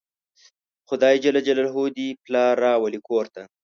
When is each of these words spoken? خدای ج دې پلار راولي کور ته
خدای 0.87 1.15
ج 1.23 1.25
دې 1.97 2.07
پلار 2.23 2.53
راولي 2.65 2.99
کور 3.07 3.25
ته 3.33 3.41